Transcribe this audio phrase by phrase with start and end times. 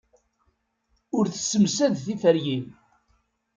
[1.17, 2.65] Ur tessemsad tiferyin.